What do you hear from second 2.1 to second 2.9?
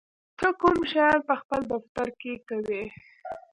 کې کوې؟